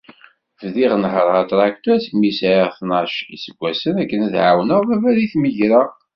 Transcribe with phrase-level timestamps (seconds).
[0.63, 5.81] Bdiɣ nehhreɣ atraktur segmi sεiɣ tnac iseggasen akken ad εawneɣ baba deg tmegra.